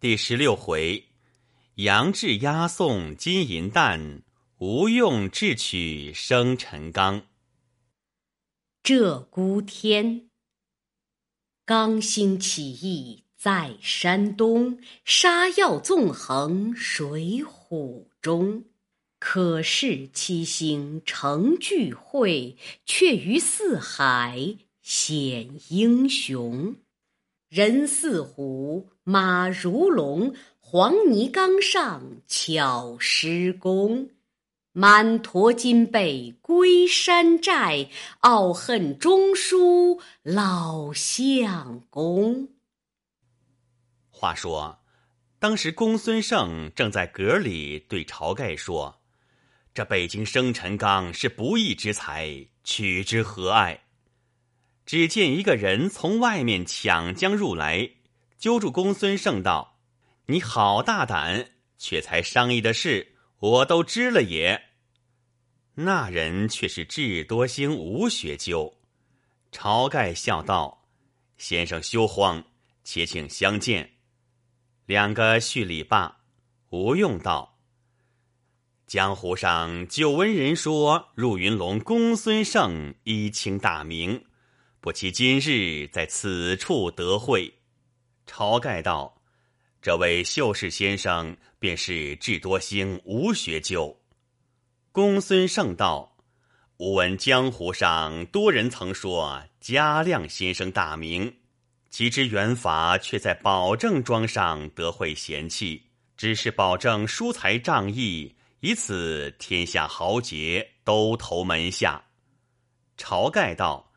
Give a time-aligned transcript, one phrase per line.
[0.00, 1.04] 第十六回，
[1.74, 4.22] 杨志押送金银弹，
[4.56, 7.26] 吴用智取生辰纲。
[8.82, 10.30] 鹧鸪天，
[11.66, 18.64] 刚兴起义在山东，杀要纵横水浒中。
[19.18, 22.56] 可是七星成聚会，
[22.86, 26.74] 却于四海显英雄。
[27.50, 34.10] 人似虎，马如龙，黄泥冈上巧施功。
[34.70, 37.88] 满驮金贝归山寨，
[38.20, 42.50] 傲恨中书老相公。
[44.10, 44.78] 话说，
[45.40, 49.00] 当时公孙胜正在阁里对晁盖说
[49.74, 53.80] ：“这北京生辰纲是不义之财，取之何爱？”
[54.86, 57.90] 只见一个人从外面抢将入来，
[58.40, 59.78] 揪住公孙胜道
[60.24, 61.50] ：“你好大胆！
[61.76, 64.70] 却才商议的事，我都知了也。”
[65.76, 68.78] 那人却是智多星吴学究。
[69.52, 70.88] 晁盖笑道
[71.36, 72.42] ：“先生休慌，
[72.82, 73.96] 且请相见。”
[74.86, 76.22] 两个叙礼罢，
[76.70, 77.58] 吴用道
[78.88, 84.24] ：“江湖上久闻人说，入云龙公孙胜一清大名。”
[84.80, 87.59] 不期今日在此处得会，
[88.30, 89.20] 晁盖道
[89.82, 94.00] ：“这位秀士先生便是智多星吴学究。”
[94.92, 96.16] 公孙胜道
[96.78, 101.34] ：“吾闻江湖上多人曾说嘉亮先生大名，
[101.90, 105.82] 其之缘法却在保证庄上得会贤妻，
[106.16, 112.04] 只是保证疏财仗义，以此天下豪杰都投门下。”
[112.96, 113.88] 晁盖道。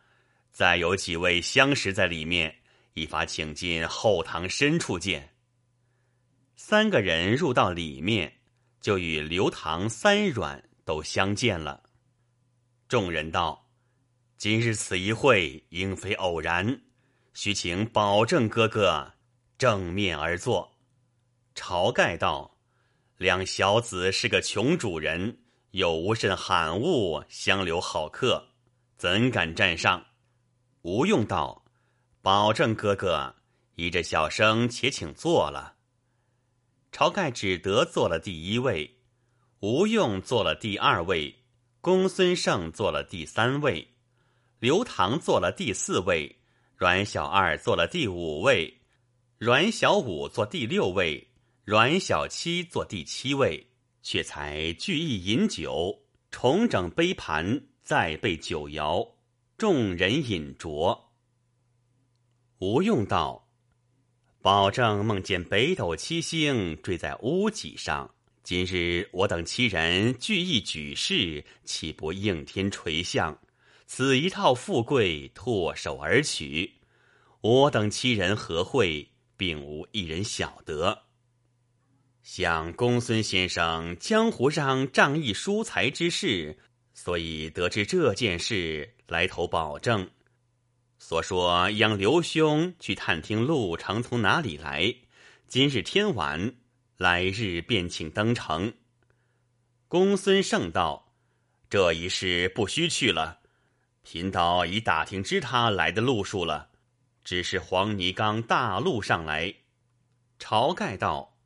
[0.52, 2.56] 再有几位相识在里面，
[2.94, 5.34] 一发请进后堂深处见。
[6.56, 8.40] 三个人入到里面，
[8.80, 11.84] 就与刘唐、三阮都相见了。
[12.88, 13.70] 众人道
[14.38, 16.82] ：“今日此一会，应非偶然，
[17.34, 19.14] 须请保证哥哥
[19.58, 20.78] 正面而坐。”
[21.56, 22.58] 晁盖道
[23.18, 25.40] ：“两小子是个穷主人，
[25.72, 28.50] 又无甚罕物相留好客，
[28.98, 30.06] 怎敢站上？”
[30.84, 31.63] 吴用道
[32.24, 33.36] ：“保证哥哥，
[33.76, 35.76] 依着小生，且请坐了。”
[36.92, 38.98] 晁盖只得坐了第一位，
[39.60, 41.36] 吴用坐了第二位，
[41.82, 43.90] 公孙胜坐了第三位，
[44.60, 46.38] 刘唐坐了第四位，
[46.78, 48.80] 阮小二坐了第五位，
[49.38, 51.28] 阮小五坐第六位，
[51.66, 53.68] 阮小七坐第七位。
[54.06, 59.14] 却才聚义饮酒，重整杯盘，再备酒肴。
[59.58, 61.13] 众人饮酌。
[62.66, 63.50] 吴用道
[64.42, 68.10] ：“保证梦见北斗七星坠在屋脊上。
[68.42, 73.38] 今日我等七人聚义举事，岂不应天垂象？
[73.86, 76.76] 此一套富贵唾手而取，
[77.42, 81.04] 我等七人何会，并无一人晓得。
[82.22, 86.58] 想公孙先生江湖上仗义疏财之事，
[86.94, 90.10] 所以得知这件事。”来投保证，
[91.06, 94.96] 所说央刘兄去探听路程从哪里来，
[95.50, 96.56] 今日天晚，
[96.96, 98.74] 来日便请登城。
[99.90, 101.12] 公孙胜道
[101.70, 103.42] ：“这一事不须去了，
[104.02, 106.70] 贫道已打听知他来的路数了，
[107.26, 109.54] 只是黄泥冈大路上来。”
[110.40, 111.38] 晁盖道：“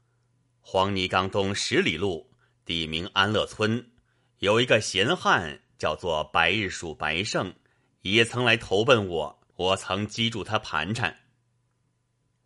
[0.61, 2.29] 黄泥冈东十里路，
[2.63, 3.89] 地名安乐村，
[4.37, 7.53] 有一个闲汉。”叫做白日鼠白胜，
[8.01, 11.17] 也曾来投奔我，我曾击住他盘缠。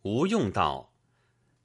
[0.00, 0.94] 吴用道：“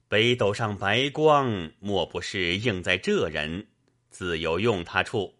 [0.06, 3.66] 北斗上白光，莫不是应在这人？
[4.10, 5.34] 自有用他处。”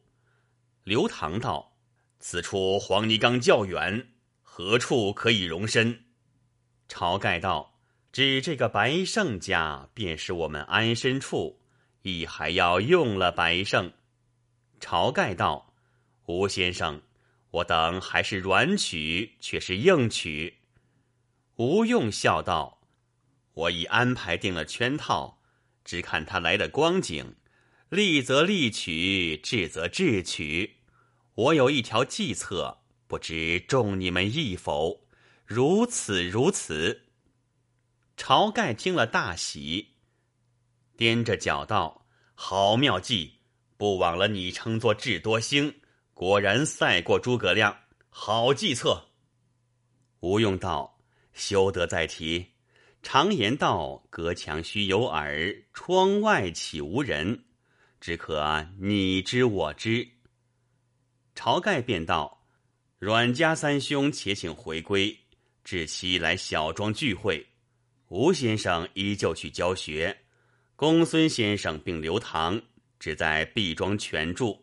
[0.85, 1.77] 刘唐道
[2.19, 4.09] ：“此处黄泥冈较远，
[4.43, 6.07] 何处可以容身？”
[6.89, 7.79] 晁盖道
[8.11, 11.61] ：“指这个白胜家，便是我们安身处，
[12.01, 13.93] 亦还要用了白胜。”
[14.81, 15.75] 晁盖道。
[16.25, 17.01] 吴先生，
[17.51, 20.59] 我等还是软取，却是硬取。
[21.57, 22.81] 吴用笑道
[23.55, 25.41] ：“我已安排定了圈套，
[25.85, 27.37] 只看他来的光景，
[27.89, 30.77] 利则利取，智则智取。
[31.35, 35.07] 我有一条计策，不知中你们意否？
[35.47, 37.05] 如此如此。”
[38.19, 39.95] 晁盖听了大喜，
[40.99, 43.39] 踮着脚道：“好妙计，
[43.77, 45.78] 不枉了你称作智多星。”
[46.19, 47.79] 果然赛过诸葛亮，
[48.09, 49.05] 好计策。
[50.19, 50.99] 吴用道
[51.33, 52.45] ：“休得再提。”
[53.05, 57.45] 常言道：“隔墙须有耳，窗外岂无人？”
[58.01, 60.09] 只可你知我知。
[61.37, 62.45] 晁盖便道
[62.99, 65.17] ：“阮家三兄且请回归，
[65.63, 67.47] 至期来小庄聚会。
[68.09, 70.19] 吴先生依旧去教学，
[70.75, 72.61] 公孙先生并刘唐
[72.99, 74.61] 只在毕庄全住。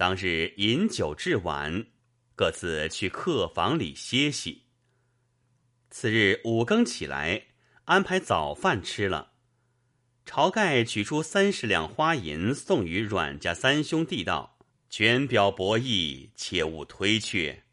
[0.00, 1.84] 当日饮酒至晚，
[2.34, 4.62] 各自去客房里歇息。
[5.90, 7.48] 次日五更起来，
[7.84, 9.32] 安排早饭吃了。”
[10.24, 14.56] 晁盖取出三十两花银送与阮家三兄弟道
[14.88, 17.64] ：“全表博弈，切勿推却。”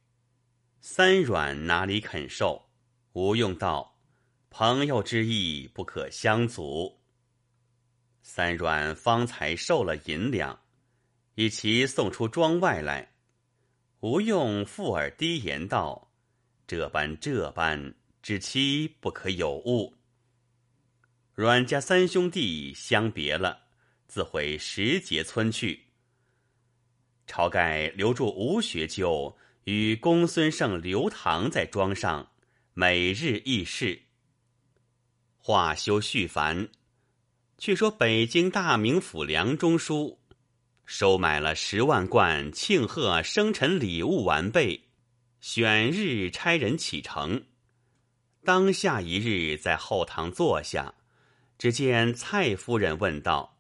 [0.82, 2.70] 三阮哪里肯受？
[3.14, 3.98] 吴用道
[4.52, 7.00] ：“朋友之意不可相阻。”
[8.22, 10.60] 三阮方才受了银两，
[11.40, 13.12] 以其送出庄外来。
[14.00, 16.12] 吴用附耳低言道
[16.66, 17.94] ：“这般这般，
[18.24, 19.94] 只期不可有误。”
[21.36, 23.66] 阮家三兄弟相别了，
[24.08, 25.84] 自回石碣村去。
[27.28, 32.32] 晁盖留住吴学究与公孙胜、刘唐在庄上，
[32.74, 34.02] 每日议事。
[35.38, 36.70] 话休续繁，
[37.60, 40.17] 却说北京大名府梁中书
[40.88, 44.86] 收买了十万贯庆贺生辰礼物完备，
[45.42, 47.44] 选日差人启程。
[48.46, 50.96] 当下一日，在后堂坐下。
[51.58, 53.60] 只见蔡夫人问道：“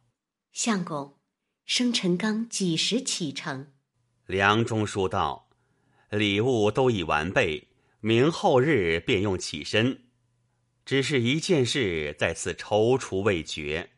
[0.53, 1.17] 相公，
[1.65, 3.73] 生辰纲几时启程？”
[4.25, 5.49] 梁中书道
[6.09, 7.67] ：“礼物都已完备，
[7.99, 10.03] 明后日便用起身。
[10.85, 13.89] 只是一件事在此踌躇未决。”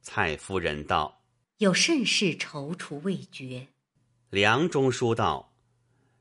[0.00, 1.21] 蔡夫人道
[1.62, 3.68] ：“有甚事踌躇未决？”
[4.30, 5.54] 梁中书道：“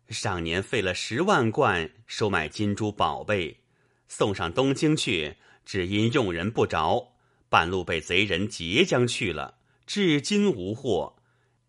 [0.10, 3.60] 上年费了十万贯收买金珠宝贝，
[4.08, 7.14] 送上东京去。”只因用人不着，
[7.48, 11.16] 半路被贼人劫将去了，至今无获。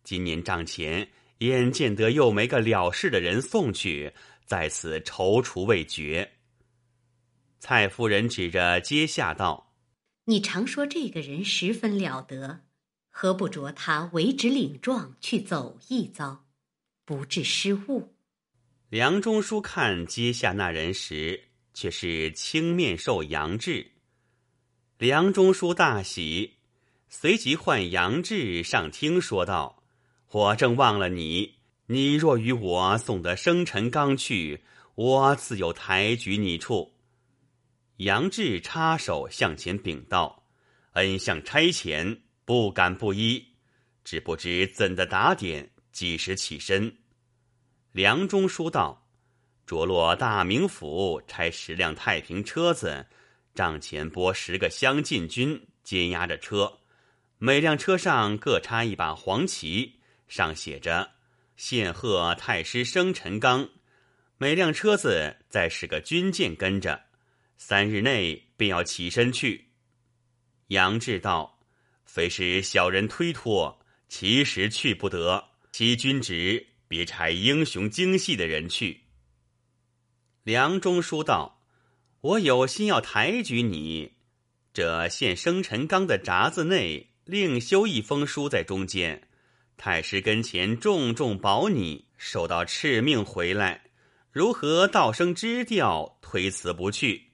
[0.03, 4.15] 今年帐前，眼见得又没个了事的人送去，
[4.47, 6.33] 在此踌躇未决。
[7.61, 9.75] 蔡夫人指着阶下道
[10.25, 12.63] ：“你常说这个人十分了得，
[13.13, 16.45] 何不着他为职领状去走一遭，
[17.05, 18.17] 不致失误？”
[18.91, 21.45] 梁中书看阶下那人时。
[21.75, 23.93] 却是青面兽杨志，
[24.99, 26.59] 梁中书大喜，
[27.09, 29.83] 随即唤杨志上厅说道
[30.33, 31.55] ：“我正忘了你，
[31.87, 34.63] 你若与我送得生辰纲去，
[34.97, 36.93] 我自有抬举你处。”
[37.97, 40.45] 杨志插手向前禀道
[40.93, 42.19] ：“恩相差遣，
[42.53, 43.43] 不敢不依，
[44.05, 46.99] 只不知怎的打点，几时起身？”
[47.93, 49.09] 梁中书道。
[49.65, 53.07] 着落大名府，差十辆太平车子，
[53.55, 56.81] 帐前拨十个乡禁军监押着车，
[57.39, 61.13] 每辆车上各插一把黄旗，上写着
[61.57, 63.67] “献贺太师生辰纲”。
[64.37, 67.03] 每辆车子再使个军舰跟着，
[67.57, 69.71] 三日内便要起身去。
[70.67, 71.52] 杨志道
[72.15, 75.43] ：“非是小人推脱，其实去不得。
[75.71, 79.05] 其君职，别差英雄精细的人去。”
[80.45, 81.63] 梁中书道
[82.21, 84.13] ：“我有心要抬举你，
[84.75, 89.27] 这现生辰纲的札子内另修一封书在中间，
[89.79, 93.85] 太师跟前重重保你，受到敕命回来，
[94.31, 97.29] 如何道声知调，推辞不去？”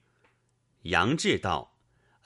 [0.83, 1.77] 杨志道：“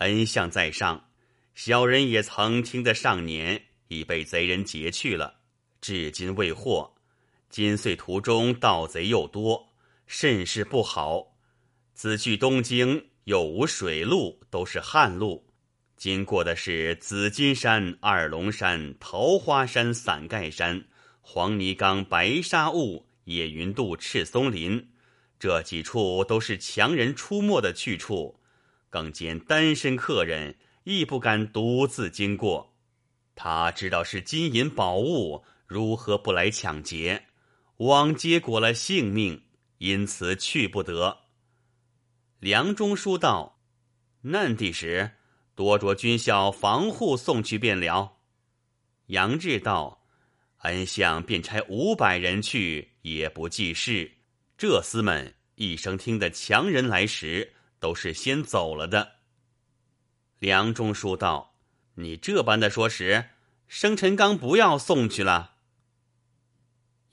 [0.05, 1.09] 恩相在上，
[1.55, 5.41] 小人也曾听得上年已被贼人劫去了，
[5.81, 6.95] 至今未获。
[7.51, 9.69] 今岁途中盗贼又多。”
[10.05, 11.39] 甚是不好。
[11.95, 15.49] 此去东京又无水路，都是旱路。
[15.97, 20.85] 经过的是紫金山、二龙山、桃花山、伞盖山、
[21.23, 24.91] 黄泥冈、白沙坞、野云渡、赤松林，
[25.39, 28.39] 这几处都是强人出没的去处。
[28.91, 32.75] 更兼单身客人亦不敢独自经过。
[33.35, 37.27] 他知道是金银宝物，如何不来抢劫？
[37.79, 39.43] 枉结果了性命。
[39.83, 41.23] 因此去不得。
[42.39, 43.59] 梁中书道
[44.23, 45.11] ：“难地时，
[45.57, 48.19] 多着军校防护送去便了。”
[49.07, 50.05] 杨志道
[50.63, 54.19] ：“恩相便差五百人去，也不济事。
[54.57, 59.17] 这厮们一生听得强人来时，都是先走了的。”
[60.43, 61.55] 梁中书道
[61.95, 63.27] ：“你这般的说时，
[63.69, 65.59] 生辰纲不要送去了。”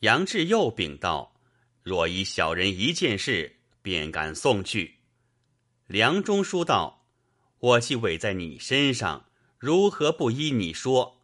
[0.01, 1.39] 杨志又禀道。
[1.83, 4.95] 若依小人一件事，便敢送去。
[5.85, 7.05] 梁中书道
[7.59, 9.27] ：“我既委在你身上，
[9.59, 11.21] 如何不依你说？”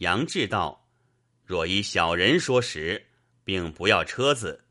[0.00, 0.88] 杨志道
[1.44, 3.08] ：“若依小人说时，
[3.44, 4.64] 并不要车子，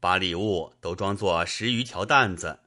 [0.00, 2.60] 把礼物都装作十余条担子，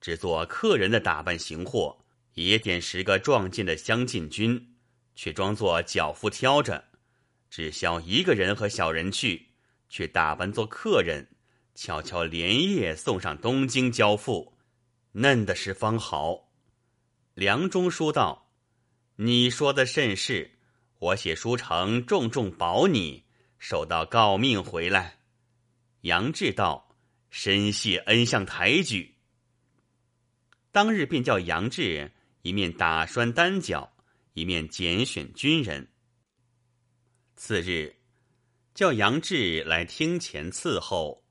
[0.00, 1.98] 只做客人的打扮行货，
[2.34, 4.74] 也点十个壮健的乡进军，
[5.14, 6.84] 却装作脚夫挑着，
[7.50, 9.48] 只消一个人和小人去，
[9.88, 11.28] 却打扮做客人，
[11.74, 14.56] 悄悄连夜送上东京交付。”
[15.14, 16.50] 嫩的是方好。
[17.34, 18.50] 梁中书道
[19.16, 20.52] ：“你说的甚是，
[20.98, 23.24] 我写书成，重重保你，
[23.58, 25.18] 守到诰命回来。”
[26.00, 26.96] 杨志道
[27.28, 29.16] ：“深谢恩相抬举。”
[30.72, 32.10] 当日便叫杨志
[32.42, 33.92] 一面打栓单脚，
[34.34, 35.88] 一面拣选军人。
[37.36, 37.96] 次日，
[38.74, 41.24] 叫杨志来厅前伺候。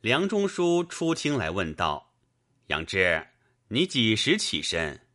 [0.00, 2.14] 梁中书出厅来问道。
[2.68, 3.26] 杨志，
[3.68, 5.06] 你几时起身？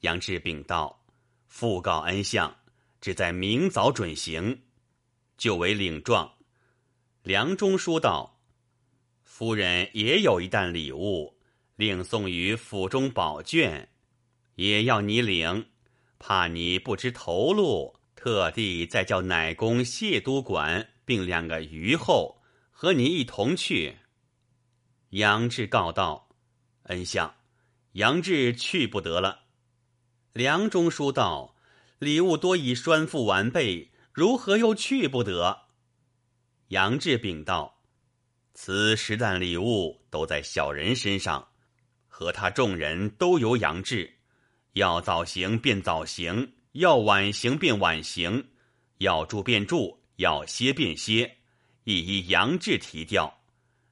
[0.00, 1.04] 杨志禀道
[1.46, 2.56] ：“复告恩相，
[3.00, 4.62] 只在明早准行，
[5.36, 6.36] 就为领状。”
[7.22, 8.40] 梁中书道
[9.24, 11.36] ：“夫人也有一担礼物，
[11.76, 13.88] 另送于府中宝卷，
[14.58, 15.66] 也要你领，
[16.18, 23.98] 怕你不知头路，特地再叫奶公谢都管并两个虞后和你一同去。”
[25.10, 26.28] 杨志告道。
[26.84, 27.36] 恩相，
[27.92, 29.42] 杨志去不得了。
[30.32, 31.54] 梁中书道
[32.00, 35.66] ：“礼物多已拴付完备，如何又去不得？”
[36.68, 37.82] 杨志禀道
[38.54, 41.48] ：“此十担礼物都在小人身上，
[42.08, 44.17] 和他众人都由杨志。
[44.78, 48.46] 要早行便早行，要晚行便晚行，
[48.98, 51.38] 要住便住，要歇便歇，
[51.82, 53.40] 一一杨志提调。”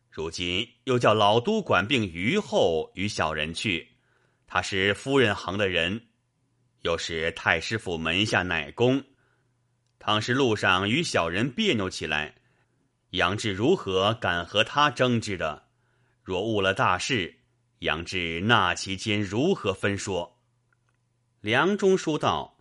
[0.08, 3.96] 如今又叫老都管并虞后与小人去，
[4.46, 6.06] 他是夫人行的人，
[6.82, 9.02] 又是太师府门下奶公。
[9.98, 12.36] 倘是路上与小人别扭起来，
[13.10, 15.64] 杨志如何敢和他争执的？
[16.22, 17.40] 若误了大事，
[17.80, 20.35] 杨志那其间如何分说？
[21.46, 22.58] 梁中书道：“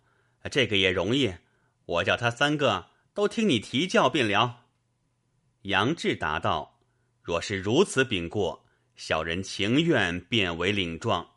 [0.48, 1.34] 这个也容易，
[1.86, 4.66] 我叫他三个都听你提教便了。”
[5.62, 6.78] 杨志答道。
[7.20, 8.64] 若是如此禀过，
[8.94, 11.28] 小人情愿变为领状。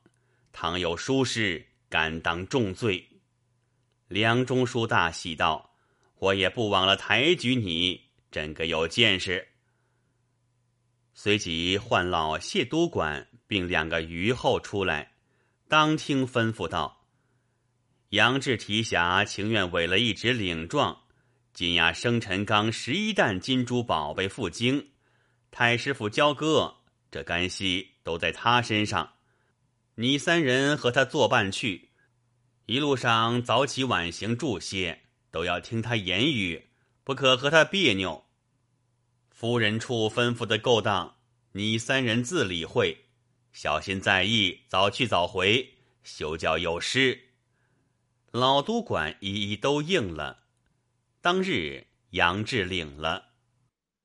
[0.52, 3.10] 倘有疏失，甘当重罪。
[4.08, 5.72] 梁中书大喜道
[6.20, 9.48] ：“我也不枉了抬举你，真个有见识。”
[11.16, 15.14] 随即唤老谢都管并两个虞后出来，
[15.68, 16.98] 当听吩咐道
[18.10, 21.04] ：“杨志提辖情愿委了一纸领状，
[21.54, 24.90] 今押生辰纲十一担金珠宝贝赴京。”
[25.52, 26.78] 太师府交割，
[27.12, 29.14] 这干系都在他身上。
[29.94, 31.90] 你三人和他作伴去，
[32.66, 36.70] 一路上早起晚行住些，都要听他言语，
[37.04, 38.26] 不可和他别扭。
[39.30, 41.18] 夫人处吩咐的够当，
[41.52, 43.06] 你三人自理会，
[43.54, 47.29] 小心在意，早去早回，休教有失。
[48.32, 50.40] 老都管一一都应了。
[51.22, 53.30] 当日杨志领了。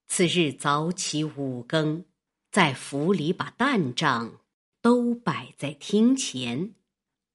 [0.06, 2.04] 次日早起五更，
[2.50, 4.40] 在府里把担账
[4.80, 6.74] 都摆在厅前。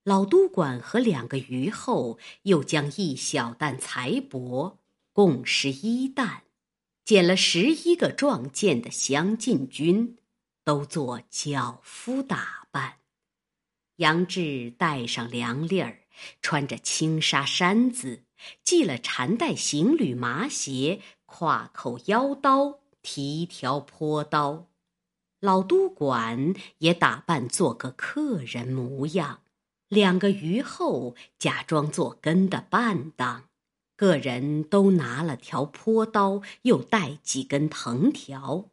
[0.04, 4.78] 老都管和两个虞后又将一小担财帛，
[5.12, 6.44] 共十一担，
[7.04, 10.18] 捡了十一个壮健的乡进军，
[10.64, 12.96] 都做轿夫打扮。
[13.98, 16.04] 杨志带上粮粒儿，
[16.42, 18.24] 穿着轻纱衫子，
[18.64, 21.02] 系了缠带行旅麻鞋。
[21.28, 24.66] 挎口腰刀，提条坡刀，
[25.40, 29.42] 老都管也打扮做个客人模样。
[29.88, 33.46] 两个虞后假装做跟的伴当，
[33.96, 38.66] 个人都拿了条坡刀，又带几根藤条。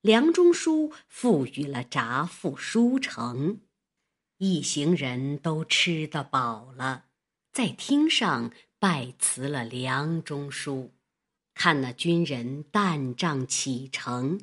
[0.00, 3.60] 梁中书赋予了札付书呈，
[4.38, 7.04] 一行人都吃得饱了，
[7.52, 10.92] 在厅上拜辞了梁中书。
[11.54, 14.40] 看那军人担仗启程，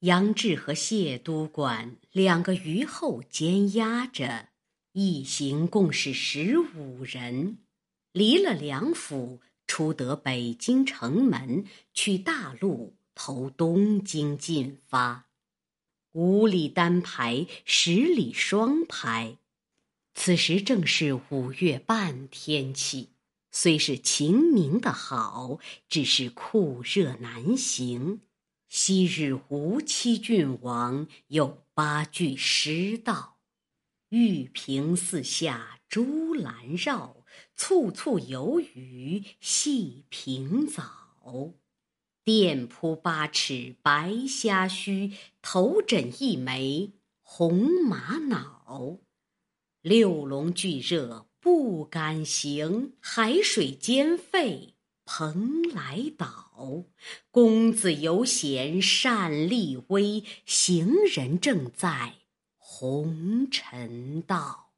[0.00, 4.48] 杨志和谢都管两个虞后监押着，
[4.92, 7.58] 一行共是十五人，
[8.12, 15.29] 离了梁府，出得北京城门，去大路投东京进发。
[16.12, 19.38] 五里单排，十里双排。
[20.12, 23.10] 此时正是五月半天气。
[23.52, 28.20] 虽是晴明的好，只是酷热难行。
[28.68, 33.38] 昔日吴七郡王有八句诗道
[34.10, 37.24] ：“玉屏四下朱栏绕，
[37.56, 41.54] 簇簇有雨细平藻。
[42.24, 49.00] 店铺八尺白虾须，头枕一枚红玛瑙。
[49.80, 54.74] 六龙俱热不敢行，海水煎沸
[55.04, 56.84] 蓬莱岛。
[57.30, 62.16] 公子游闲善立威，行人正在。
[62.58, 64.72] 红尘道，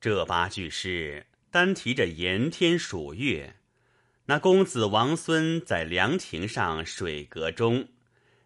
[0.00, 3.56] 这八句诗单提着炎天暑月，
[4.30, 7.88] 那公子王孙在凉亭上水阁中，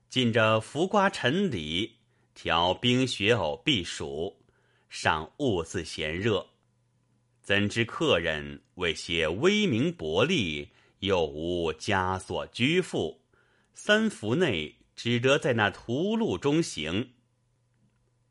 [0.08, 1.96] 浸着浮瓜沉李，
[2.36, 4.44] 调冰雪藕避暑，
[4.88, 6.46] 尚兀自嫌热。
[7.42, 10.68] 怎知客人为些威名薄利，
[11.00, 13.18] 又无枷锁拘缚，
[13.74, 17.10] 三伏内只得在那屠戮中行。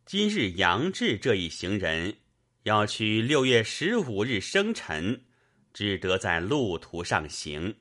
[0.06, 2.16] 今日杨志这一行人
[2.64, 5.26] 要去六月十五日生辰，
[5.74, 7.76] 只得在路途上行。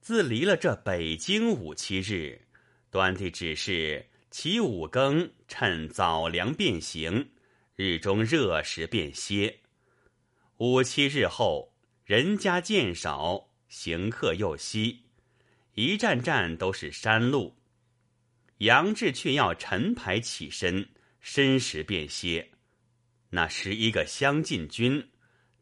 [0.00, 2.40] 自离了这北京五七日，
[2.90, 7.28] 端地只是起五更，趁早凉便行，
[7.74, 9.60] 日中热时便歇。
[10.58, 11.72] 五七日后，
[12.04, 15.04] 人家渐少，行客又稀，
[15.74, 17.56] 一站站都是山路。
[18.58, 20.88] 杨志却要晨排起身。
[21.28, 22.52] 申时便歇，
[23.30, 25.10] 那十一个相近军，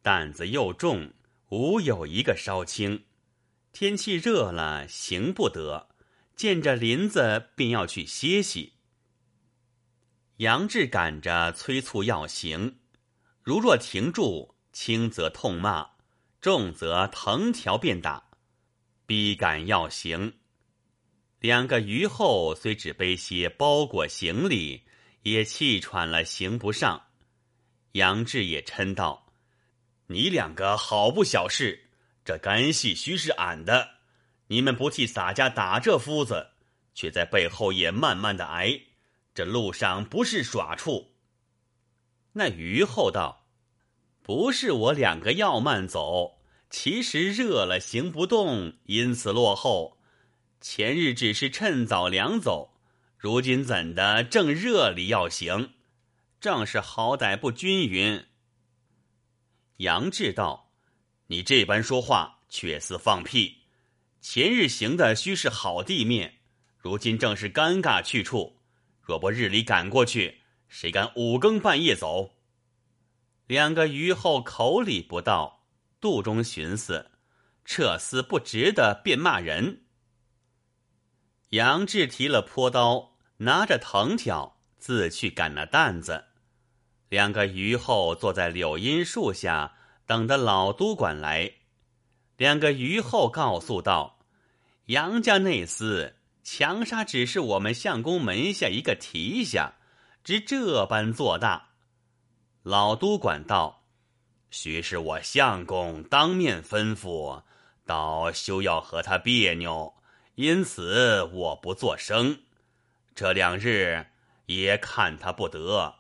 [0.05, 1.15] 担子又重，
[1.49, 3.07] 无有一个稍轻。
[3.73, 5.89] 天气热了，行不得，
[6.37, 8.75] 见着林子便要去歇息。
[10.37, 12.77] 杨志赶着催促要行，
[13.43, 15.93] 如若停住，轻则痛骂，
[16.39, 18.29] 重则藤条便打，
[19.07, 20.35] 逼赶要行。
[21.41, 24.83] 两个余后虽只背些包裹行李。
[25.23, 27.07] 也气喘了，行不上。
[27.93, 29.24] 杨志也嗔道
[30.07, 31.85] ：“你两个好不小事，
[32.25, 33.89] 这干系须是俺的，
[34.49, 36.49] 你们不替洒家打这夫子，
[36.95, 38.81] 却在背后也慢慢的挨，
[39.35, 41.13] 这路上不是耍处。”
[42.37, 43.47] 那余后道
[44.23, 49.99] ：“不是我两个要慢走，其实热了行不动，因此落后。
[50.61, 52.71] 前日只是趁早凉走。”
[53.17, 55.73] 如今怎的正热里要行，
[56.43, 58.23] 正是好歹不均匀。
[59.79, 60.71] 杨志道
[61.29, 63.63] ：“你这般说话，却似放屁。
[64.21, 66.41] 前日行的须是好地面，
[66.79, 68.61] 如今正是尴尬去处。
[69.01, 72.31] 若不日里赶过去，谁敢五更半夜走？”
[73.47, 75.67] 两个余后口里不道，
[76.01, 77.11] 肚中寻思：
[77.65, 79.85] 这厮不值得，便骂人。
[81.51, 83.13] 杨志提了坡刀。
[83.39, 86.25] 拿着藤条，自去赶那担子。
[87.15, 89.75] 两个余后坐在柳荫树下，
[90.05, 91.53] 等得老都管来。
[92.37, 94.19] 两个余后告诉道
[94.87, 99.75] ：“杨家那厮强杀，只是我们相公门下一个提下，
[100.25, 101.69] 只这般做大。”
[102.65, 103.85] 老都管道
[104.51, 107.45] ：“须是我相公当面吩咐，
[107.87, 109.95] 倒休要和他别扭，
[110.35, 112.41] 因此我不作声。”
[113.15, 114.05] 这两日
[114.47, 115.95] 也看他不得，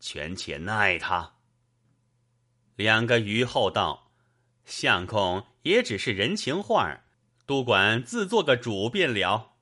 [0.00, 1.34] 权且耐他。
[2.74, 4.10] 两个余后道
[4.64, 7.02] ：“相公也只是人情话
[7.46, 9.52] 都管自做个主便了。”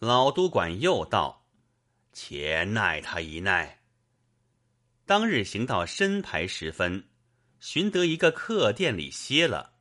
[0.00, 1.46] 老都管又道
[2.14, 3.82] ：“且耐他一耐。”
[5.04, 7.10] 当日行到申牌时分，
[7.60, 9.74] 寻得一个客店里歇了。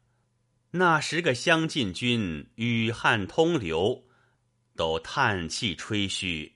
[0.72, 4.10] 那十个相近军雨汗通流。
[4.76, 6.56] 都叹气吹嘘，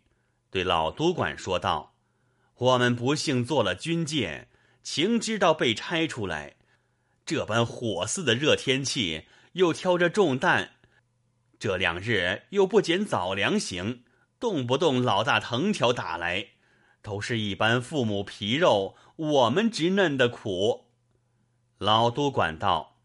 [0.50, 1.96] 对老都管说道
[2.58, 4.48] ：“我们不幸做了军舰，
[4.82, 6.56] 情知道被拆出来，
[7.26, 10.72] 这般火似的热天气，又挑着重担，
[11.60, 14.04] 这两日又不捡早粮行，
[14.40, 16.48] 动不动老大藤条打来，
[17.02, 20.86] 都是一般父母皮肉，我们直嫩的苦。”
[21.78, 22.98] 老都管道：“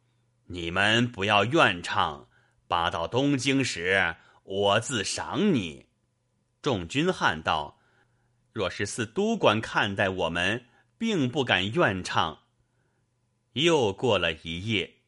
[0.49, 2.29] 你们不要怨唱，
[2.67, 5.87] 八到东京时。”我自赏你。
[6.61, 7.79] 众军汉道
[8.53, 10.67] ：“若是似都管看待我们，
[10.99, 12.41] 并不敢怨唱。”
[13.55, 14.99] 又过了一夜。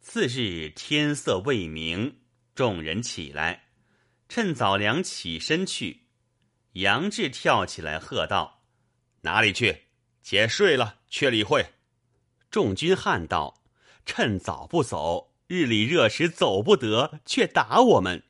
[0.00, 2.20] 次日天色未明，
[2.54, 3.68] 众人起来，
[4.28, 6.06] 趁早凉起身去。
[6.72, 8.64] 杨志跳起来喝道
[9.22, 9.84] ：“哪里去？
[10.22, 11.74] 且睡了，却理会。”
[12.50, 13.62] 众军汉道
[14.06, 18.22] ：“趁早不走。”日里热时走不得，却打我们。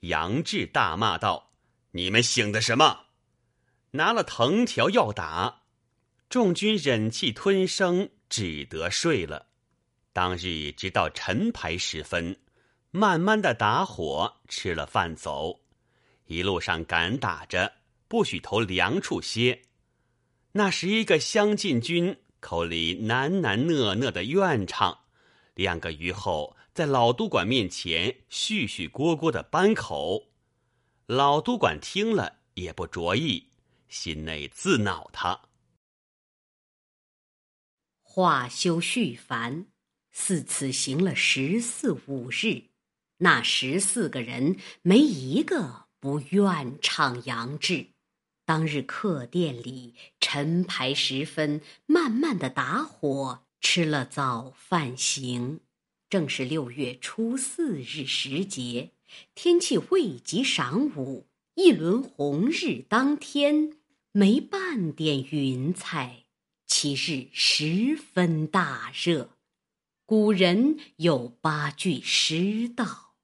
[0.00, 1.52] 杨志大骂道
[1.92, 3.08] ：“你们醒的什么？”
[3.92, 5.62] 拿了藤条要打。
[6.28, 9.48] 众军忍气吞声，只得睡了。
[10.12, 12.38] 当日直到晨牌时分，
[12.90, 15.60] 慢慢的打火，吃了饭走。
[16.26, 17.72] 一路上赶打着，
[18.06, 19.62] 不许投粮处歇。
[20.52, 24.98] 那十一个乡进军口里喃喃讷讷的怨唱，
[25.54, 30.28] 两个余后在老督管面前絮絮聒聒的扳口。
[31.06, 33.49] 老督管听了也不着意，
[33.90, 35.42] 心内自恼他。
[38.00, 39.66] 话休续繁，
[40.10, 42.70] 四此行了十四五日，
[43.18, 47.88] 那十四个人没一个不愿唱杨志。
[48.44, 55.60] 当日客店里晨牌时分，慢慢的打火，吃了早饭行。
[56.08, 58.90] 正是六月初四日时节。
[59.34, 63.76] 天气未及晌午，一轮红日当天，
[64.12, 66.24] 没半点云彩。
[66.66, 69.30] 其日十分大热。
[70.06, 73.16] 古人有八句诗道：“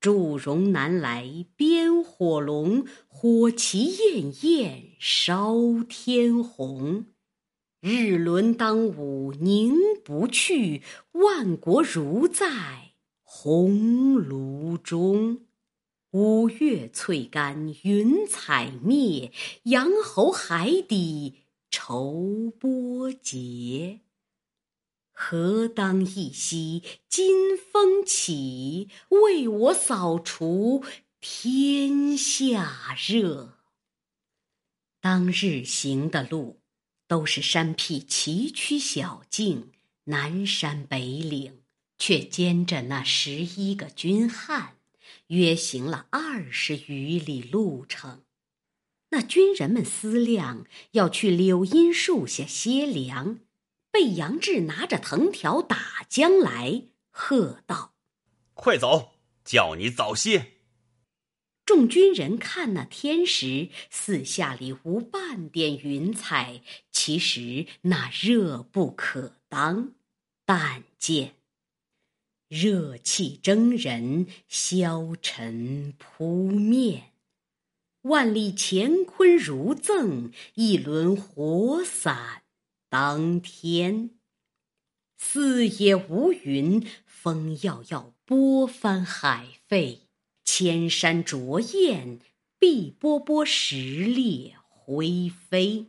[0.00, 7.06] 祝融南来鞭火龙，火旗焰焰烧天红。
[7.80, 9.72] 日轮当午凝
[10.04, 15.46] 不去，万国如在。”红炉中，
[16.12, 24.00] 五月翠干云彩灭，阳侯海底愁波结。
[25.10, 30.84] 何当一夕金风起，为我扫除
[31.18, 33.60] 天下热。
[35.00, 36.60] 当日行的路，
[37.08, 39.72] 都是山僻崎岖小径，
[40.04, 41.62] 南山北岭。
[41.98, 44.76] 却兼着那十一个军汉，
[45.28, 48.22] 约行了二十余里路程。
[49.10, 53.40] 那军人们思量要去柳荫树下歇凉，
[53.90, 57.94] 被杨志拿着藤条打将来，喝道
[58.54, 59.12] ：“快走，
[59.44, 60.52] 叫你早歇！”
[61.66, 69.92] 众军人看那天时，四下里无半点云彩，其实那热不可当。
[70.44, 71.36] 但见。
[72.54, 77.12] 热气蒸人，消沉扑面。
[78.02, 82.42] 万里乾坤如赠一轮火伞
[82.90, 84.10] 当天。
[85.16, 90.00] 四野无云，风耀耀波翻海沸。
[90.44, 92.20] 千山灼焰，
[92.58, 95.86] 碧波波石裂灰飞。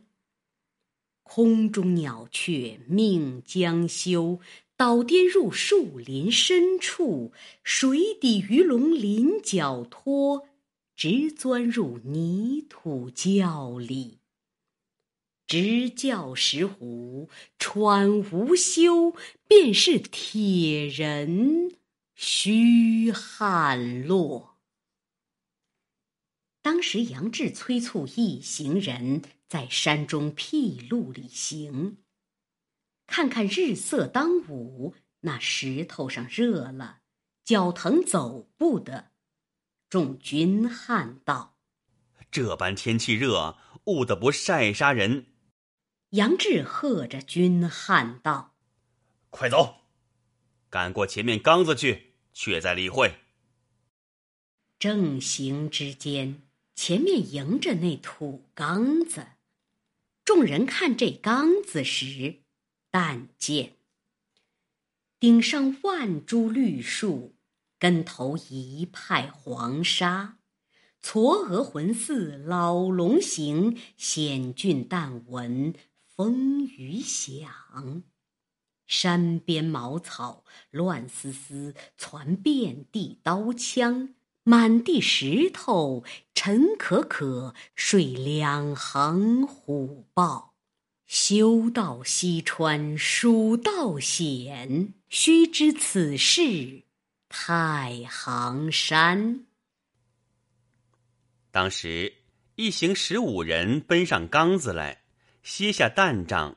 [1.22, 4.40] 空中鸟雀命将休。
[4.76, 7.32] 倒颠入树林深处，
[7.62, 10.48] 水底鱼龙鳞角脱，
[10.96, 14.18] 直钻入泥土窖里。
[15.46, 19.14] 直叫石虎喘无休，
[19.46, 21.76] 便是铁人
[22.16, 24.58] 须汗落。
[26.62, 31.98] 当时杨志催促一行人在山中僻路里行。
[33.06, 37.00] 看看日色当午，那石头上热了，
[37.44, 39.12] 脚疼走不得。
[39.88, 41.56] 众军汉道
[42.30, 45.26] ：“这般天气热，误的不晒杀人。”
[46.10, 48.56] 杨志喝着军汉道
[49.30, 49.82] ：“快走，
[50.70, 53.20] 赶过前面缸子去，却再理会。”
[54.78, 56.42] 正行之间，
[56.74, 59.26] 前面迎着那土缸子，
[60.24, 62.43] 众人看这缸子时。
[62.96, 63.72] 但见
[65.18, 67.34] 顶上万株绿树，
[67.76, 70.36] 根头一派黄沙，
[71.02, 75.74] 嵯峨浑似老龙形，险峻但闻
[76.06, 78.04] 风雨响。
[78.86, 90.53] 山边茅草乱丝丝攒遍地，刀枪满地石头沉可可，睡两行虎豹。
[91.14, 94.94] 修道西川，蜀道险。
[95.08, 96.82] 须知此事
[97.28, 99.46] 太行山。
[101.52, 102.14] 当时
[102.56, 105.04] 一行十五人奔上冈子来，
[105.44, 106.56] 歇下担仗。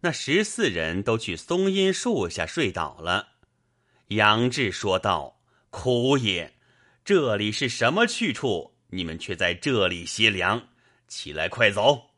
[0.00, 3.34] 那十四人都去松阴树下睡倒了。
[4.08, 6.52] 杨志说道：“苦也！
[7.04, 8.74] 这里是什么去处？
[8.88, 10.70] 你们却在这里歇凉。
[11.06, 12.10] 起来，快走！”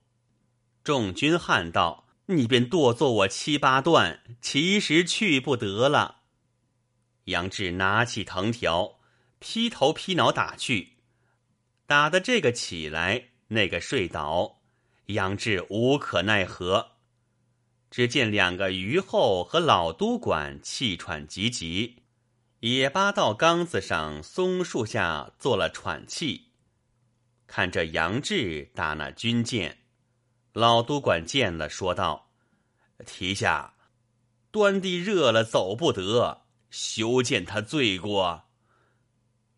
[0.87, 6.19] 众军汉道：“你便剁做我七八段，其实去不得了。”
[7.27, 9.01] 杨志拿起藤条，
[9.41, 10.99] 劈头劈脑打去，
[11.87, 14.61] 打的这个起来，那个睡倒，
[15.07, 16.93] 杨志无可奈何。
[17.91, 22.05] 只见两个虞后和老都管气喘急急，
[22.61, 26.53] 也扒到缸子上松树下做了喘气。
[27.49, 29.79] 看着杨志打那军舰，
[30.57, 32.31] 老都管见了，说道
[33.05, 33.75] ：“提下，
[34.51, 38.45] 端地热了，走不得，休见他罪过。”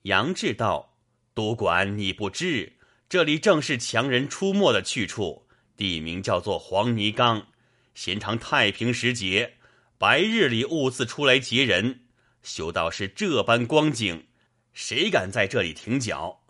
[0.02, 0.96] 杨志道
[1.34, 7.46] ：“都管，你不知，这里正是强人出没的去处，地名叫做黄泥冈。
[7.94, 9.54] 闲常太平时节，
[9.98, 12.06] 白日里兀自出来劫人，
[12.42, 14.26] 修道是这般光景，
[14.72, 16.42] 谁敢在这里停脚？”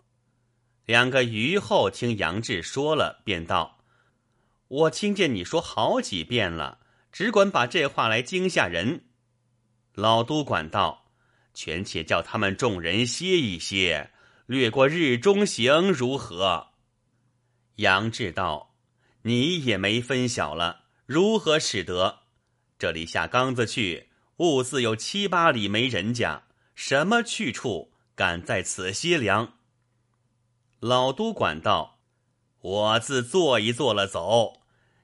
[0.87, 3.77] 两个虞后听杨志说了，便道
[4.69, 6.79] ：“我听见你说好几遍了，
[7.11, 9.05] 只管把这话来惊吓人。”
[9.93, 11.05] 老都管道。
[11.51, 14.11] 权且叫他们众人歇一歇，
[14.45, 16.69] 略过日中行如何？
[17.77, 18.75] 杨志道
[19.23, 22.19] ：“你也没分晓了，如何使得？
[22.77, 26.43] 这里下缸子去，兀自有七八里没人家，
[26.75, 29.55] 什么去处敢在此歇凉？”
[30.79, 31.99] 老都管道
[32.61, 34.58] ：“我自坐一坐了走，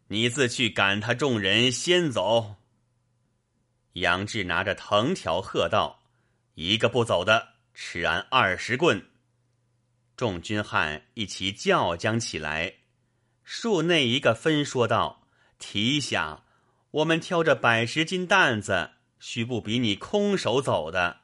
[0.07, 2.55] 你自去赶他众人先走。”
[3.93, 6.01] 杨志拿着藤条喝道。
[6.55, 9.05] 一个不走的，吃俺二十棍！
[10.15, 12.75] 众军汉一齐叫将起来。
[13.43, 15.27] 树内一个分说道
[15.59, 16.45] ：“提下，
[16.91, 21.17] 我们挑着百十斤担子，须不比你空手走的。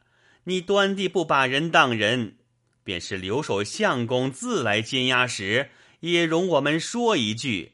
[0.44, 2.36] 你端地不把人当人，
[2.84, 7.72] 便是留守相公自来监押时，也容我们说一句。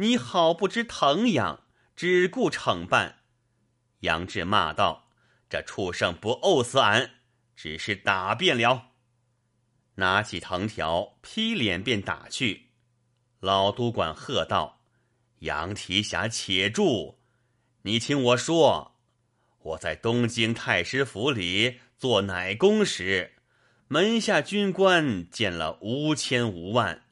[0.00, 1.64] 你好不知疼养，
[1.96, 3.18] 只顾惩办。”
[4.00, 5.06] 杨志骂道。
[5.50, 7.10] 这畜生不殴死俺，
[7.56, 8.90] 只是打便了。
[9.94, 12.66] 拿起藤条劈脸便打去。
[13.40, 14.82] 老都管喝道
[15.40, 17.16] ：“杨提辖，且住！
[17.80, 18.96] 你听我说，
[19.60, 23.32] 我在东京太师府里做奶工时，
[23.86, 27.04] 门下军官见了无千无万，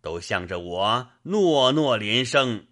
[0.00, 2.66] 都向着我诺诺连声，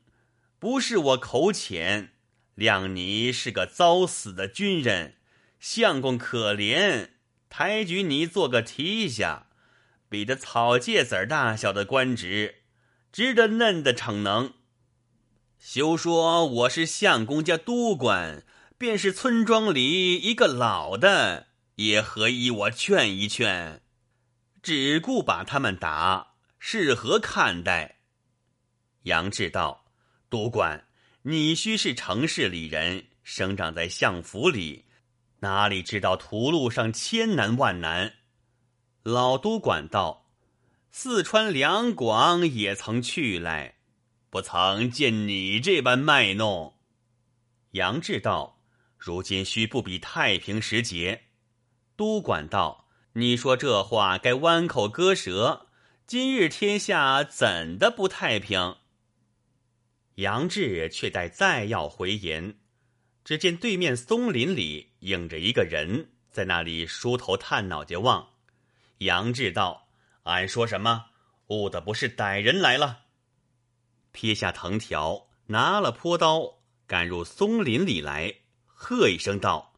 [0.58, 2.12] 不是我口浅。”
[2.58, 5.14] 谅你是个遭死的军人，
[5.60, 7.10] 相公可怜，
[7.48, 9.46] 抬举你做个提下，
[10.08, 12.62] 比这草芥子大小的官职，
[13.12, 14.54] 值得嫩的逞能。
[15.56, 18.44] 休说我是相公家督官，
[18.76, 23.82] 便是村庄里一个老的，也何以我劝一劝？
[24.60, 28.00] 只顾把他们打，是何看待？
[29.02, 29.86] 杨志道
[30.28, 30.84] ：“督管。”
[31.22, 34.86] 你须是城市里人，生长在相府里，
[35.40, 38.14] 哪里知道途路上千难万难？
[39.02, 40.30] 老都管道：
[40.90, 43.74] 四川两广也曾去来，
[44.30, 46.78] 不曾见你这般卖弄。
[47.72, 48.62] 杨志道：
[48.96, 51.24] 如今须不比太平时节。
[51.94, 55.66] 都管道：你说这话该弯口割舌。
[56.08, 58.76] 今日天下怎的不太平？
[60.14, 62.58] 杨志却待再要回言，
[63.26, 68.30] 只见对面松林里影着一个人，在那里梳头探脑袋望。
[69.00, 69.88] 杨志道
[70.24, 71.10] ：“俺说什么？
[71.48, 73.00] 误的不是歹人来了。”
[74.12, 79.74] 撇下藤条，拿了坡刀，赶入松林里来，喝一声道：“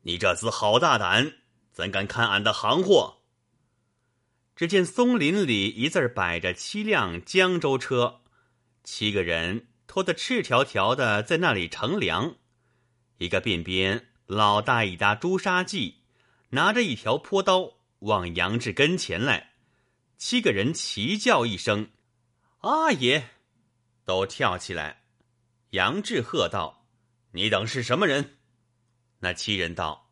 [0.00, 1.30] 你这厮好大胆，
[1.74, 3.16] 怎敢看俺的行货？”
[4.58, 8.22] 只见松林里一字摆着七辆江州车。
[8.82, 12.34] 七个人拖得赤条条的，在那里乘凉。
[13.18, 15.98] 一个便边老大一搭朱砂记，
[16.48, 19.52] 拿着一条坡刀往杨志跟前来。
[20.16, 21.90] 七个人齐叫一声
[22.62, 23.28] ：“阿爷！”
[24.04, 25.04] 都跳起来。
[25.70, 26.84] 杨志喝道
[27.30, 28.38] ：“你等是什么人？”
[29.22, 30.10] 那七人道：“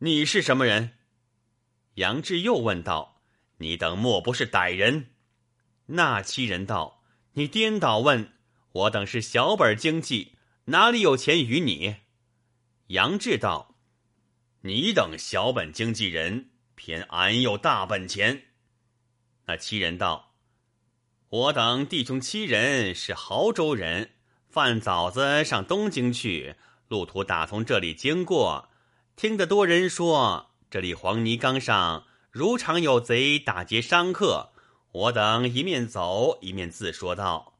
[0.00, 0.98] 你是什么人？”
[1.96, 3.14] 杨志又问道
[3.58, 5.10] ：“你等莫不是歹人？”
[5.86, 6.96] 那七人道。
[7.38, 8.32] 你颠倒问，
[8.72, 11.96] 我等是小本经济，哪里有钱与你？
[12.86, 13.74] 杨志道
[14.64, 18.44] ：“你等小本经纪人，偏俺有大本钱。”
[19.44, 20.32] 那七人道
[21.28, 24.12] ：“我等弟兄七人是亳州人，
[24.48, 26.54] 饭枣子上东京去，
[26.88, 28.70] 路途打从这里经过，
[29.14, 34.50] 听得多人说，这里黄泥冈上如常有贼打劫商客。”
[34.92, 37.54] 我等一面走一面自说道：“